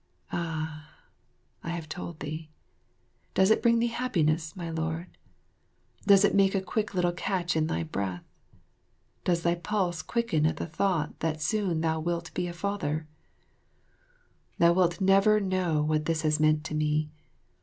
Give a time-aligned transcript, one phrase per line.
[0.31, 0.89] Ah!
[1.63, 2.49] I have told thee.
[3.35, 5.15] Does it bring thee happiness, my lord?
[6.07, 8.23] Does it make a quick little catch in thy breath?
[9.25, 13.05] Does thy pulse quicken at the thought that soon thou wilt be a father?
[14.57, 17.11] [Illustration: Mylady12.] Thou wilt never know what this has meant to me.